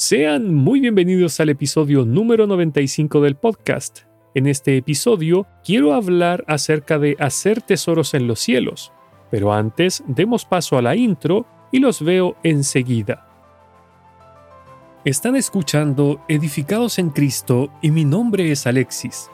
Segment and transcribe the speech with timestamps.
[0.00, 4.02] Sean muy bienvenidos al episodio número 95 del podcast.
[4.32, 8.92] En este episodio quiero hablar acerca de hacer tesoros en los cielos,
[9.28, 13.26] pero antes demos paso a la intro y los veo enseguida.
[15.04, 19.28] Están escuchando Edificados en Cristo y mi nombre es Alexis.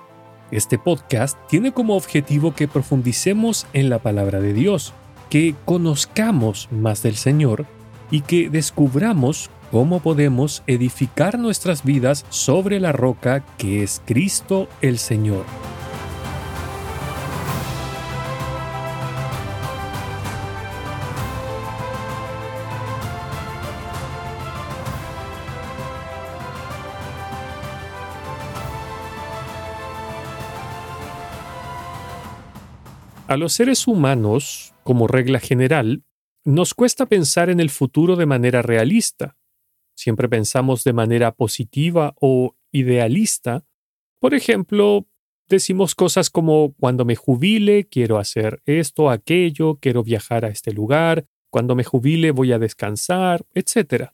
[0.51, 4.95] Este podcast tiene como objetivo que profundicemos en la palabra de Dios,
[5.29, 7.67] que conozcamos más del Señor
[8.11, 14.99] y que descubramos cómo podemos edificar nuestras vidas sobre la roca que es Cristo el
[14.99, 15.45] Señor.
[33.27, 36.05] A los seres humanos, como regla general,
[36.45, 39.37] nos cuesta pensar en el futuro de manera realista,
[39.95, 43.65] siempre pensamos de manera positiva o idealista.
[44.21, 45.07] Por ejemplo,
[45.49, 51.27] decimos cosas como cuando me jubile quiero hacer esto, aquello, quiero viajar a este lugar,
[51.51, 54.11] cuando me jubile voy a descansar, etc.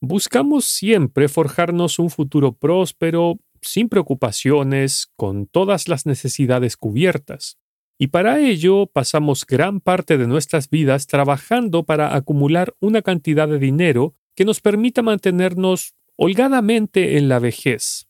[0.00, 7.58] Buscamos siempre forjarnos un futuro próspero, sin preocupaciones, con todas las necesidades cubiertas.
[7.98, 13.60] Y para ello pasamos gran parte de nuestras vidas trabajando para acumular una cantidad de
[13.60, 18.08] dinero que nos permita mantenernos holgadamente en la vejez.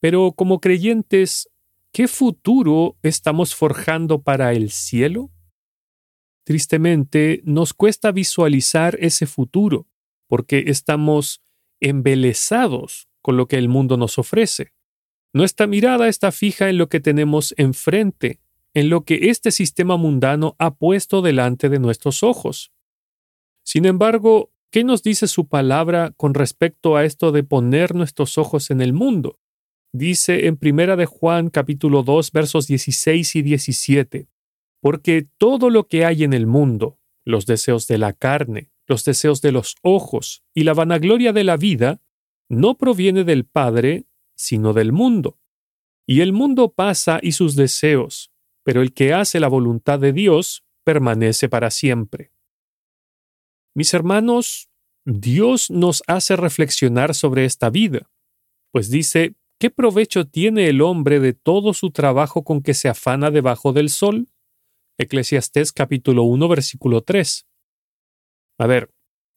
[0.00, 1.48] Pero como creyentes,
[1.92, 5.30] ¿qué futuro estamos forjando para el cielo?
[6.44, 9.88] Tristemente, nos cuesta visualizar ese futuro,
[10.26, 11.42] porque estamos
[11.80, 14.72] embelesados con lo que el mundo nos ofrece.
[15.32, 18.40] Nuestra mirada está fija en lo que tenemos enfrente,
[18.74, 22.72] en lo que este sistema mundano ha puesto delante de nuestros ojos.
[23.64, 28.72] Sin embargo, ¿Qué nos dice su palabra con respecto a esto de poner nuestros ojos
[28.72, 29.38] en el mundo?
[29.92, 34.28] Dice en Primera de Juan capítulo 2 versos 16 y 17,
[34.80, 39.40] porque todo lo que hay en el mundo, los deseos de la carne, los deseos
[39.42, 42.00] de los ojos y la vanagloria de la vida,
[42.48, 45.38] no proviene del Padre, sino del mundo.
[46.04, 48.32] Y el mundo pasa y sus deseos,
[48.64, 52.34] pero el que hace la voluntad de Dios permanece para siempre.
[53.76, 54.70] Mis hermanos,
[55.06, 58.10] Dios nos hace reflexionar sobre esta vida,
[58.72, 63.30] pues dice, ¿qué provecho tiene el hombre de todo su trabajo con que se afana
[63.30, 64.28] debajo del sol?
[64.98, 67.46] Eclesiastés capítulo 1 versículo 3.
[68.58, 68.94] A ver,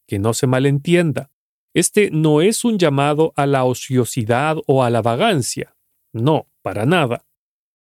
[0.08, 1.32] que no se malentienda.
[1.76, 5.76] Este no es un llamado a la ociosidad o a la vagancia.
[6.14, 7.28] No, para nada.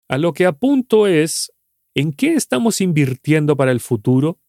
[0.08, 1.52] A lo que apunto es,
[1.94, 4.40] ¿en qué estamos invirtiendo para el futuro?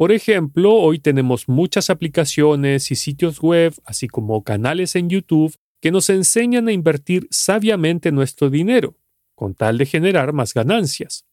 [0.00, 5.90] Por ejemplo, hoy tenemos muchas aplicaciones y sitios web, así como canales en YouTube, que
[5.90, 8.96] nos enseñan a invertir sabiamente nuestro dinero,
[9.34, 11.26] con tal de generar más ganancias.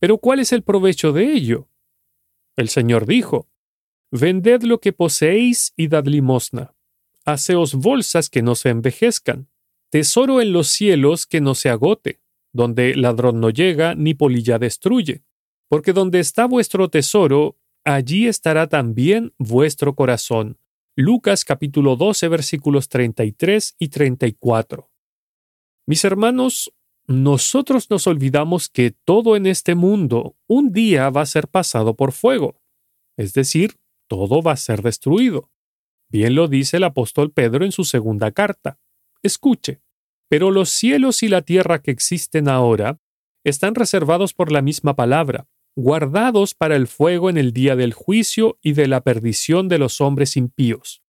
[0.00, 1.68] Pero ¿cuál es el provecho de ello?
[2.56, 3.48] El Señor dijo,
[4.10, 6.74] Vended lo que poseéis y dad limosna.
[7.24, 9.46] Haceos bolsas que no se envejezcan,
[9.90, 12.18] tesoro en los cielos que no se agote,
[12.52, 15.22] donde ladrón no llega ni polilla destruye.
[15.68, 20.58] Porque donde está vuestro tesoro, allí estará también vuestro corazón.
[20.96, 24.90] Lucas capítulo 12 versículos 33 y 34.
[25.86, 26.72] Mis hermanos,
[27.06, 32.12] nosotros nos olvidamos que todo en este mundo un día va a ser pasado por
[32.12, 32.60] fuego,
[33.16, 33.76] es decir,
[34.08, 35.50] todo va a ser destruido.
[36.08, 38.78] Bien lo dice el apóstol Pedro en su segunda carta.
[39.22, 39.82] Escuche,
[40.28, 43.00] pero los cielos y la tierra que existen ahora
[43.44, 48.58] están reservados por la misma palabra, guardados para el fuego en el día del juicio
[48.62, 51.02] y de la perdición de los hombres impíos.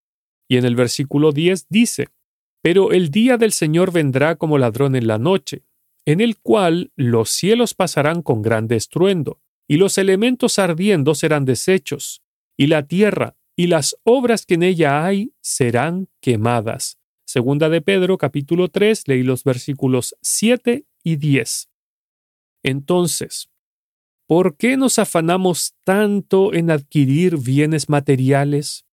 [0.48, 2.08] Y en el versículo 10 dice,
[2.62, 5.64] Pero el día del Señor vendrá como ladrón en la noche,
[6.06, 12.22] en el cual los cielos pasarán con grande estruendo, y los elementos ardiendo serán deshechos,
[12.58, 17.00] y la tierra y las obras que en ella hay serán quemadas.
[17.26, 21.70] Segunda de Pedro capítulo 3 leí los versículos 7 y 10.
[22.64, 23.50] Entonces,
[24.28, 28.88] ¿Por qué nos afanamos tanto en adquirir bienes materiales?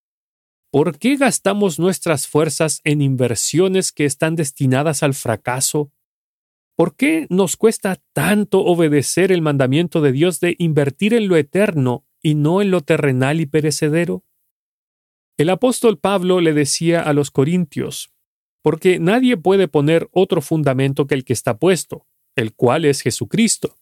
[0.71, 5.91] ¿Por qué gastamos nuestras fuerzas en inversiones que están destinadas al fracaso?
[6.77, 12.07] ¿Por qué nos cuesta tanto obedecer el mandamiento de Dios de invertir en lo eterno
[12.23, 14.25] y no en lo terrenal y perecedero?
[15.39, 18.13] El apóstol Pablo le decía a los corintios,
[18.61, 22.07] porque nadie puede poner otro fundamento que el que está puesto,
[22.37, 23.82] el cual es Jesucristo.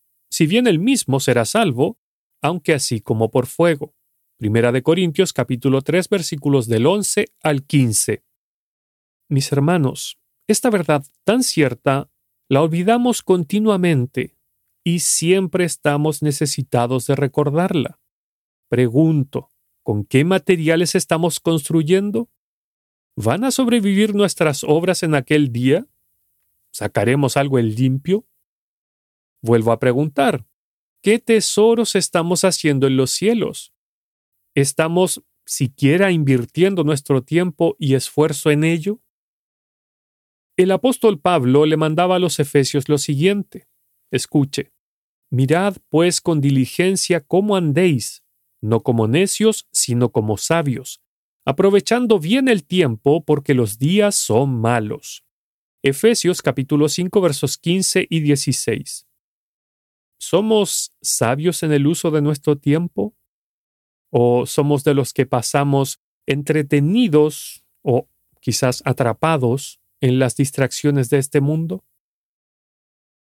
[0.31, 1.99] Si bien él mismo será salvo,
[2.41, 3.93] aunque así como por fuego.
[4.37, 8.23] Primera de Corintios capítulo 3 versículos del 11 al 15.
[9.27, 10.17] Mis hermanos,
[10.47, 12.09] esta verdad tan cierta
[12.47, 14.37] la olvidamos continuamente
[14.85, 17.99] y siempre estamos necesitados de recordarla.
[18.69, 19.49] Pregunto,
[19.83, 22.29] ¿con qué materiales estamos construyendo?
[23.17, 25.87] ¿Van a sobrevivir nuestras obras en aquel día?
[26.71, 28.25] ¿Sacaremos algo en limpio?
[29.41, 30.45] Vuelvo a preguntar,
[31.01, 33.73] ¿qué tesoros estamos haciendo en los cielos?
[34.55, 39.01] ¿Estamos siquiera invirtiendo nuestro tiempo y esfuerzo en ello?
[40.57, 43.67] El apóstol Pablo le mandaba a los efesios lo siguiente.
[44.11, 44.73] Escuche,
[45.31, 48.23] mirad pues con diligencia cómo andéis,
[48.61, 51.01] no como necios, sino como sabios,
[51.45, 55.23] aprovechando bien el tiempo porque los días son malos.
[55.81, 59.07] Efesios capítulo 5 versos 15 y 16.
[60.21, 63.15] ¿Somos sabios en el uso de nuestro tiempo?
[64.11, 68.07] ¿O somos de los que pasamos entretenidos o
[68.39, 71.83] quizás atrapados en las distracciones de este mundo?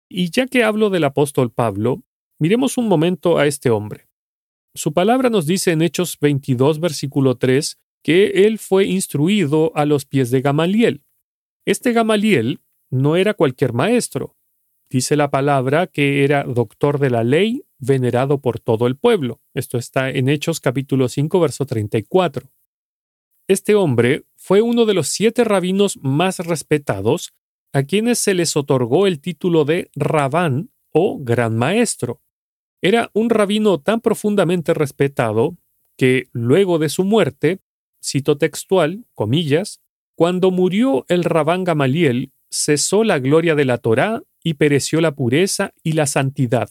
[0.09, 2.05] Y ya que hablo del apóstol Pablo,
[2.39, 4.09] miremos un momento a este hombre.
[4.73, 10.05] Su palabra nos dice en Hechos 22, versículo 3, que él fue instruido a los
[10.07, 11.03] pies de Gamaliel.
[11.67, 14.37] Este Gamaliel no era cualquier maestro.
[14.91, 19.41] Dice la palabra que era doctor de la ley, venerado por todo el pueblo.
[19.55, 22.51] Esto está en Hechos capítulo 5, verso 34.
[23.49, 27.35] Este hombre fue uno de los siete rabinos más respetados
[27.73, 32.23] a quienes se les otorgó el título de Rabán o Gran Maestro.
[32.81, 35.57] Era un rabino tan profundamente respetado
[35.97, 37.61] que, luego de su muerte,
[38.03, 39.81] cito textual, comillas,
[40.15, 45.75] cuando murió el Rabán Gamaliel, cesó la gloria de la Torá y pereció la pureza
[45.83, 46.71] y la santidad.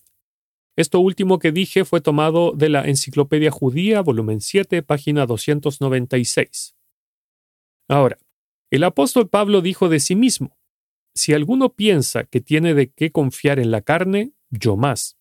[0.78, 6.76] Esto último que dije fue tomado de la Enciclopedia Judía, volumen 7, página 296.
[7.90, 8.18] Ahora,
[8.72, 10.58] el apóstol Pablo dijo de sí mismo,
[11.16, 15.18] si alguno piensa que tiene de qué confiar en la carne, yo más.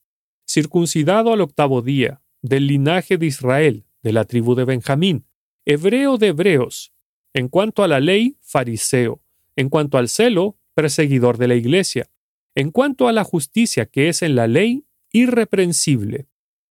[0.47, 5.27] Circuncidado al octavo día, del linaje de Israel, de la tribu de Benjamín,
[5.65, 6.93] hebreo de hebreos,
[7.35, 9.23] en cuanto a la ley, fariseo,
[9.57, 12.11] en cuanto al celo, perseguidor de la iglesia,
[12.55, 16.29] en cuanto a la justicia que es en la ley, irreprensible.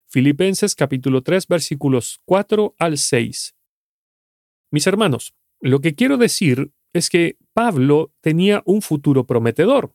[0.06, 3.54] Filipenses capítulo 3 versículos 4 al 6.
[4.70, 9.94] Mis hermanos, lo que quiero decir es que Pablo tenía un futuro prometedor.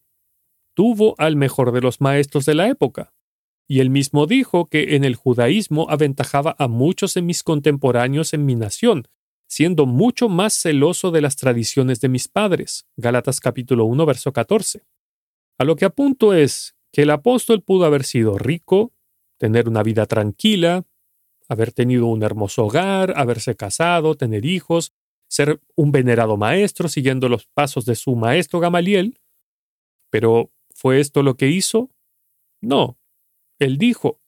[0.74, 3.14] Tuvo al mejor de los maestros de la época.
[3.68, 8.46] Y él mismo dijo que en el judaísmo aventajaba a muchos de mis contemporáneos en
[8.46, 9.08] mi nación,
[9.48, 12.86] siendo mucho más celoso de las tradiciones de mis padres.
[12.96, 14.84] Gálatas capítulo 1, verso 14.
[15.58, 18.94] A lo que apunto es que el apóstol pudo haber sido rico,
[19.38, 20.86] tener una vida tranquila,
[21.48, 24.94] haber tenido un hermoso hogar, haberse casado, tener hijos,
[25.28, 29.20] ser un venerado maestro siguiendo los pasos de su maestro Gamaliel.
[30.10, 31.90] Pero, ¿fue esto lo que hizo?
[32.62, 32.98] No.
[33.60, 34.20] Él dijo,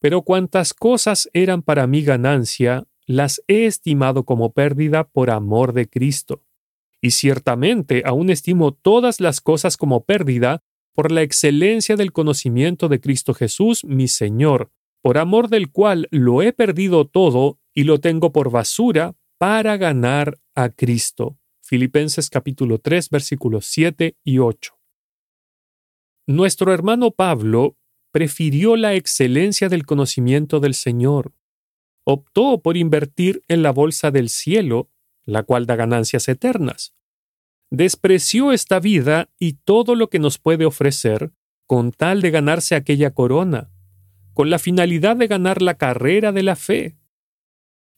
[0.00, 5.88] pero cuantas cosas eran para mi ganancia, las he estimado como pérdida por amor de
[5.88, 6.42] Cristo.
[7.02, 10.62] Y ciertamente aún estimo todas las cosas como pérdida
[10.94, 14.70] por la excelencia del conocimiento de Cristo Jesús, mi Señor,
[15.02, 20.38] por amor del cual lo he perdido todo y lo tengo por basura para ganar
[20.54, 21.38] a Cristo.
[21.62, 24.78] Filipenses capítulo 3 versículos 7 y 8.
[26.26, 27.76] Nuestro hermano Pablo
[28.12, 31.32] prefirió la excelencia del conocimiento del Señor.
[32.04, 34.90] Optó por invertir en la bolsa del cielo,
[35.24, 36.94] la cual da ganancias eternas.
[37.70, 41.32] Despreció esta vida y todo lo que nos puede ofrecer
[41.66, 43.70] con tal de ganarse aquella corona,
[44.34, 46.96] con la finalidad de ganar la carrera de la fe.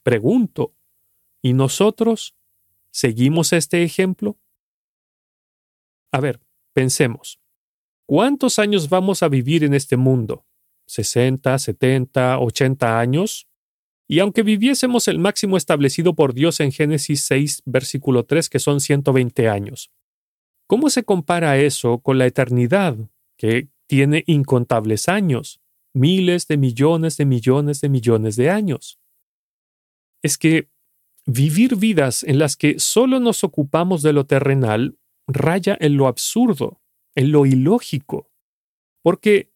[0.03, 0.75] Pregunto,
[1.45, 2.37] ¿Y nosotros
[2.89, 4.39] seguimos este ejemplo?
[6.11, 6.39] A ver,
[6.71, 7.41] pensemos.
[8.05, 10.45] ¿Cuántos años vamos a vivir en este mundo?
[10.87, 13.49] ¿60, 70, 80 años?
[14.07, 18.81] Y aunque viviésemos el máximo establecido por Dios en Génesis 6, versículo 3, que son
[18.81, 19.91] 120 años,
[20.67, 22.97] ¿cómo se compara eso con la eternidad,
[23.37, 25.61] que tiene incontables años,
[25.93, 28.99] miles de millones de millones de millones de años?
[30.21, 30.69] Es que
[31.25, 36.81] vivir vidas en las que solo nos ocupamos de lo terrenal raya en lo absurdo,
[37.15, 38.29] en lo ilógico.
[39.01, 39.51] Porque,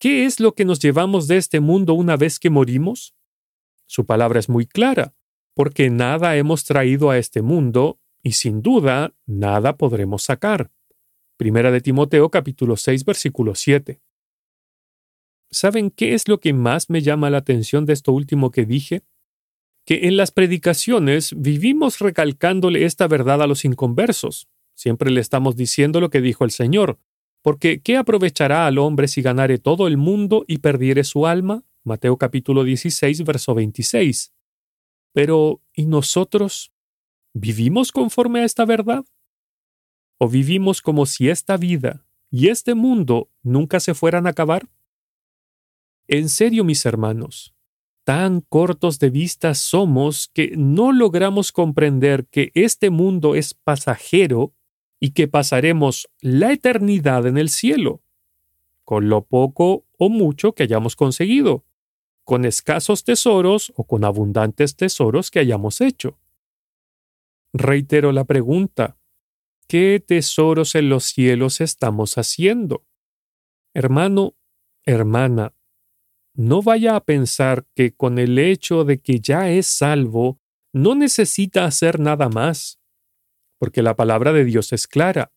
[0.00, 3.14] ¿qué es lo que nos llevamos de este mundo una vez que morimos?
[3.86, 5.14] Su palabra es muy clara,
[5.54, 10.70] porque nada hemos traído a este mundo y sin duda nada podremos sacar.
[11.36, 14.00] Primera de Timoteo capítulo 6 versículo 7.
[15.50, 19.02] ¿Saben qué es lo que más me llama la atención de esto último que dije?
[19.84, 24.48] Que en las predicaciones vivimos recalcándole esta verdad a los inconversos.
[24.74, 26.98] Siempre le estamos diciendo lo que dijo el Señor,
[27.42, 31.62] porque ¿qué aprovechará al hombre si ganare todo el mundo y perdiere su alma?
[31.84, 34.32] Mateo capítulo 16, verso 26.
[35.12, 36.72] Pero, ¿y nosotros?
[37.34, 39.04] ¿Vivimos conforme a esta verdad?
[40.16, 44.70] ¿O vivimos como si esta vida y este mundo nunca se fueran a acabar?
[46.08, 47.54] En serio, mis hermanos,
[48.04, 54.54] tan cortos de vista somos que no logramos comprender que este mundo es pasajero
[55.00, 58.02] y que pasaremos la eternidad en el cielo,
[58.84, 61.66] con lo poco o mucho que hayamos conseguido,
[62.24, 66.18] con escasos tesoros o con abundantes tesoros que hayamos hecho.
[67.52, 68.98] Reitero la pregunta,
[69.68, 72.84] ¿qué tesoros en los cielos estamos haciendo?
[73.74, 74.36] Hermano,
[74.84, 75.54] hermana,
[76.34, 80.40] no vaya a pensar que con el hecho de que ya es salvo,
[80.72, 82.80] no necesita hacer nada más,
[83.58, 85.33] porque la palabra de Dios es clara.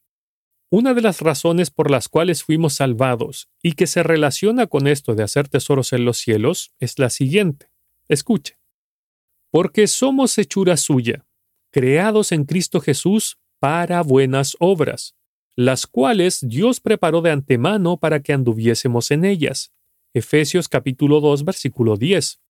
[0.69, 5.15] Una de las razones por las cuales fuimos salvados y que se relaciona con esto
[5.15, 7.71] de hacer tesoros en los cielos es la siguiente.
[8.09, 8.59] Escuche.
[9.49, 11.25] Porque somos hechura suya,
[11.71, 15.15] creados en Cristo Jesús para buenas obras,
[15.55, 19.71] las cuales Dios preparó de antemano para que anduviésemos en ellas.
[20.13, 22.41] Efesios capítulo 2 versículo 10.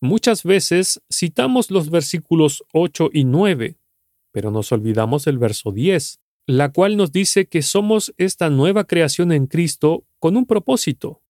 [0.00, 3.78] Muchas veces citamos los versículos 8 y 9,
[4.32, 9.32] pero nos olvidamos del verso 10, la cual nos dice que somos esta nueva creación
[9.32, 11.22] en Cristo con un propósito,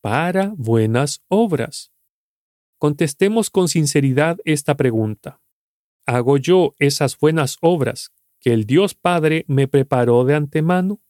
[0.00, 1.92] para buenas obras.
[2.78, 5.40] Contestemos con sinceridad esta pregunta.
[6.06, 11.00] ¿Hago yo esas buenas obras que el Dios Padre me preparó de antemano?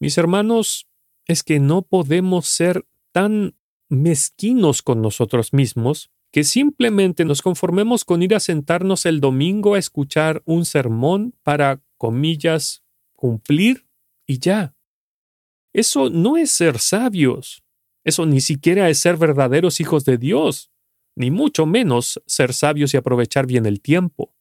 [0.00, 0.88] Mis hermanos,
[1.26, 3.56] es que no podemos ser tan
[3.88, 9.78] mezquinos con nosotros mismos que simplemente nos conformemos con ir a sentarnos el domingo a
[9.78, 12.82] escuchar un sermón para, comillas,
[13.14, 13.86] cumplir
[14.26, 14.74] y ya.
[15.74, 17.62] Eso no es ser sabios.
[18.04, 20.70] Eso ni siquiera es ser verdaderos hijos de Dios
[21.18, 24.36] ni mucho menos ser sabios y aprovechar bien el tiempo.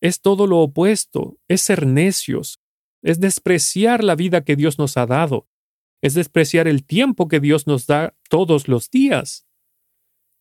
[0.00, 2.60] Es todo lo opuesto, es ser necios,
[3.02, 5.48] es despreciar la vida que Dios nos ha dado,
[6.00, 9.48] es despreciar el tiempo que Dios nos da todos los días.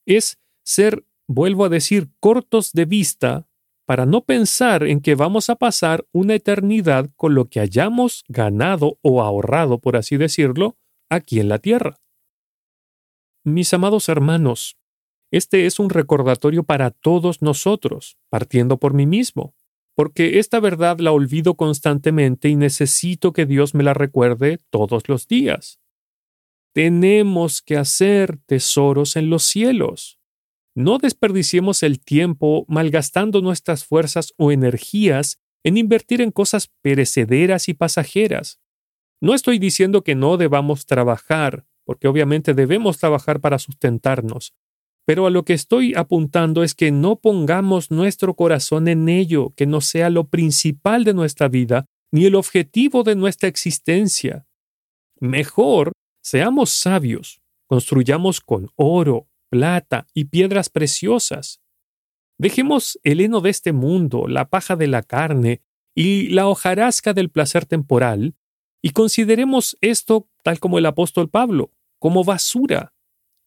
[0.05, 3.47] Es ser, vuelvo a decir, cortos de vista
[3.85, 8.97] para no pensar en que vamos a pasar una eternidad con lo que hayamos ganado
[9.01, 10.77] o ahorrado, por así decirlo,
[11.09, 11.97] aquí en la tierra.
[13.43, 14.77] Mis amados hermanos,
[15.31, 19.53] este es un recordatorio para todos nosotros, partiendo por mí mismo,
[19.95, 25.27] porque esta verdad la olvido constantemente y necesito que Dios me la recuerde todos los
[25.27, 25.79] días.
[26.73, 30.19] Tenemos que hacer tesoros en los cielos.
[30.75, 37.73] No desperdiciemos el tiempo malgastando nuestras fuerzas o energías en invertir en cosas perecederas y
[37.73, 38.59] pasajeras.
[39.21, 44.53] No estoy diciendo que no debamos trabajar, porque obviamente debemos trabajar para sustentarnos,
[45.05, 49.67] pero a lo que estoy apuntando es que no pongamos nuestro corazón en ello, que
[49.67, 54.45] no sea lo principal de nuestra vida, ni el objetivo de nuestra existencia.
[55.19, 61.61] Mejor, seamos sabios, construyamos con oro, plata y piedras preciosas.
[62.37, 65.61] Dejemos el heno de este mundo, la paja de la carne
[65.95, 68.35] y la hojarasca del placer temporal,
[68.81, 72.93] y consideremos esto, tal como el apóstol Pablo, como basura,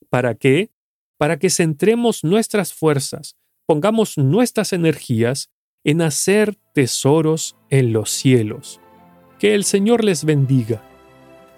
[0.08, 0.70] para que,
[1.18, 3.36] para que centremos nuestras fuerzas,
[3.66, 5.50] pongamos nuestras energías
[5.84, 8.80] en hacer tesoros en los cielos.
[9.38, 10.82] Que el Señor les bendiga.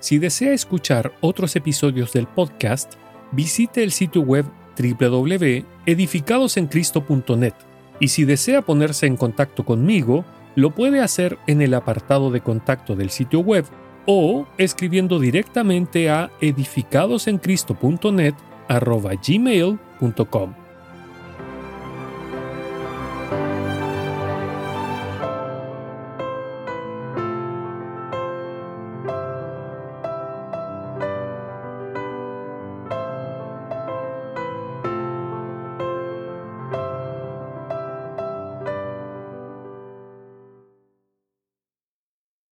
[0.01, 2.95] Si desea escuchar otros episodios del podcast,
[3.33, 4.45] visite el sitio web
[4.79, 7.55] www.edificadosencristo.net
[8.01, 12.97] y si desea ponerse en contacto conmigo, lo puede hacer en el apartado de contacto
[12.97, 13.67] del sitio web
[14.07, 18.35] o escribiendo directamente a edificadosencristo.net.